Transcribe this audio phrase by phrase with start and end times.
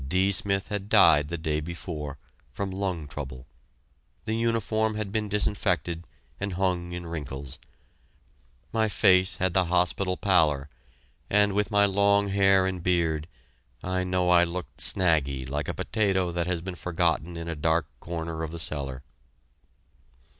[0.07, 0.31] D.
[0.31, 2.17] Smith had died the day before,
[2.51, 3.45] from lung trouble.
[4.25, 6.07] The uniform had been disinfected,
[6.39, 7.59] and hung in wrinkles.
[8.73, 10.69] My face had the hospital pallor,
[11.29, 13.27] and, with my long hair and beard,
[13.83, 17.85] I know I looked "snaggy" like a potato that has been forgotten in a dark
[17.99, 19.03] corner of the cellar.